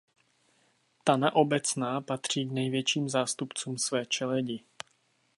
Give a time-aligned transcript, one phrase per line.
[1.03, 4.63] Tana obecná patří k největším zástupcům své čeledi.